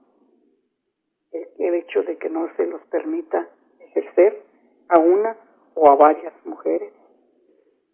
el, 1.32 1.74
hecho 1.74 2.02
de 2.02 2.16
que 2.16 2.28
no 2.28 2.48
se 2.56 2.66
los 2.66 2.82
permita 2.87 3.48
ejercer 3.80 4.42
a 4.88 4.98
una 4.98 5.37
o 5.74 5.88
a 5.88 5.96
varias 5.96 6.34
mujeres. 6.44 6.92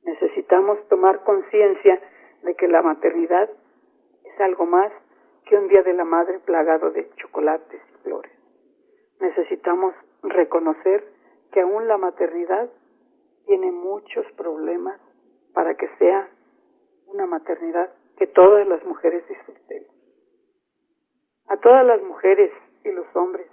Necesitamos 0.04 0.78
tomar 0.88 1.24
conciencia 1.24 2.00
de 2.42 2.54
que 2.54 2.68
la 2.68 2.82
maternidad 2.82 3.50
es 4.24 4.40
algo 4.40 4.66
más 4.66 4.92
que 5.46 5.56
un 5.56 5.68
día 5.68 5.82
de 5.82 5.94
la 5.94 6.04
madre 6.04 6.38
plagado 6.40 6.90
de 6.90 7.10
chocolates 7.16 7.80
y 7.92 8.02
flores. 8.02 8.32
Necesitamos 9.20 9.94
reconocer 10.22 11.04
que 11.52 11.60
aún 11.60 11.86
la 11.88 11.98
maternidad 11.98 12.70
tiene 13.46 13.70
muchos 13.72 14.26
problemas 14.32 15.00
para 15.52 15.74
que 15.74 15.88
sea 15.98 16.28
una 17.06 17.26
maternidad 17.26 17.92
que 18.16 18.26
todas 18.26 18.66
las 18.66 18.84
mujeres 18.84 19.26
disfruten. 19.28 19.86
A 21.48 21.56
todas 21.58 21.84
las 21.86 22.02
mujeres 22.02 22.50
y 22.84 22.90
los 22.90 23.06
hombres 23.14 23.46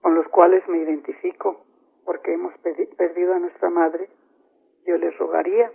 con 0.00 0.14
los 0.14 0.28
cuales 0.28 0.66
me 0.68 0.78
identifico 0.78 1.64
porque 2.04 2.32
hemos 2.32 2.54
perdido 2.96 3.34
a 3.34 3.40
nuestra 3.40 3.68
madre, 3.70 4.08
yo 4.86 4.96
les 4.96 5.16
rogaría 5.18 5.72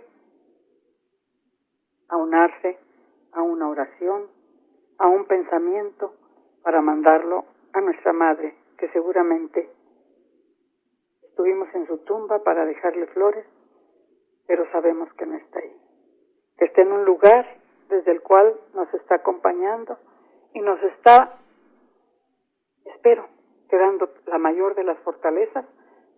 aunarse 2.08 2.78
a 3.32 3.42
una 3.42 3.68
oración, 3.68 4.28
a 4.98 5.08
un 5.08 5.26
pensamiento 5.26 6.14
para 6.62 6.80
mandarlo 6.80 7.44
a 7.74 7.80
nuestra 7.82 8.12
madre, 8.14 8.54
que 8.78 8.88
seguramente 8.88 9.68
estuvimos 11.32 11.74
en 11.74 11.86
su 11.86 11.96
tumba 12.04 12.40
para 12.40 12.66
dejarle 12.66 13.06
flores, 13.06 13.46
pero 14.46 14.70
sabemos 14.70 15.10
que 15.14 15.24
no 15.24 15.34
está 15.36 15.60
ahí. 15.60 15.74
Que 16.58 16.66
está 16.66 16.82
en 16.82 16.92
un 16.92 17.06
lugar 17.06 17.46
desde 17.88 18.12
el 18.12 18.20
cual 18.20 18.54
nos 18.74 18.92
está 18.92 19.14
acompañando 19.14 19.96
y 20.52 20.60
nos 20.60 20.80
está, 20.82 21.38
espero, 22.84 23.28
quedando 23.70 24.12
la 24.26 24.36
mayor 24.36 24.74
de 24.74 24.84
las 24.84 24.98
fortalezas 24.98 25.64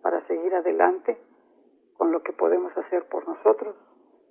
para 0.01 0.19
seguir 0.27 0.53
adelante 0.53 1.17
con 1.97 2.11
lo 2.11 2.21
que 2.21 2.33
podemos 2.33 2.75
hacer 2.77 3.05
por 3.05 3.25
nosotros, 3.25 3.73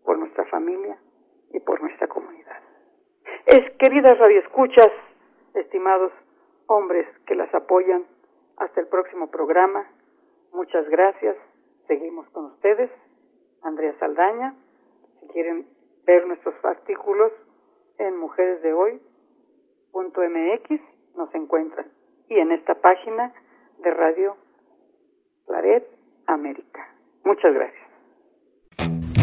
por 0.05 0.19
nuestra 0.19 0.45
familia 0.47 0.99
y 1.51 1.61
por 1.61 1.81
nuestra 1.81 2.09
comunidad. 2.09 2.61
Es, 3.47 3.71
queridas 3.79 4.19
radioescuchas, 4.19 4.93
estimados 5.55 6.13
hombres 6.67 7.07
que 7.27 7.35
las 7.35 7.53
apoyan, 7.55 8.05
hasta 8.59 8.83
el 8.83 8.87
próximo 8.89 9.31
programa. 9.31 9.87
Muchas 10.55 10.89
gracias. 10.89 11.37
Seguimos 11.89 12.29
con 12.31 12.47
ustedes. 12.47 12.91
Andrea 13.63 13.93
Saldaña. 13.99 14.55
Si 15.21 15.27
quieren 15.29 15.67
ver 16.07 16.27
nuestros 16.27 16.55
artículos 16.65 17.33
en 17.99 18.17
mujeresdehoy.mx, 18.17 19.11
nos 21.17 21.35
encuentran. 21.35 21.87
Y 22.29 22.39
en 22.39 22.53
esta 22.53 22.77
página 22.77 23.35
de 23.79 23.91
Radio 23.91 24.37
Claret 25.47 25.89
América. 26.27 26.89
Muchas 27.25 27.53
gracias. 27.53 27.84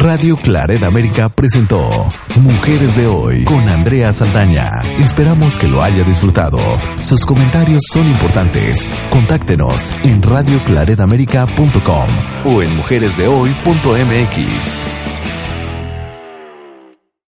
Radio 0.02 0.36
Claret 0.36 0.84
América 0.84 1.30
presentó 1.30 2.12
Mujeres 2.38 2.96
de 2.96 3.06
Hoy 3.06 3.46
con 3.46 3.70
Andrea 3.70 4.12
Saldaña. 4.12 4.82
Esperamos 4.98 5.56
que 5.56 5.68
lo 5.68 5.84
haya 5.84 6.04
disfrutado. 6.04 6.58
Sus 7.00 7.24
comentarios 7.24 7.84
son 7.94 8.08
importantes. 8.08 8.90
Contáctenos 9.12 9.92
en 10.04 10.24
radioclaredamerica.com 10.24 12.08
o 12.46 12.64
en 12.64 12.76
mujeresdehoy.mx. 12.78 15.11